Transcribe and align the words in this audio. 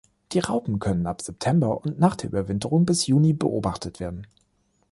Die 0.31 0.39
Raupen 0.39 0.79
können 0.79 1.05
ab 1.05 1.21
September 1.21 1.79
und 1.85 1.99
nach 1.99 2.15
der 2.15 2.29
Überwinterung 2.31 2.87
bis 2.87 3.05
Juni 3.05 3.33
beobachtet 3.33 3.99
werden. 3.99 4.25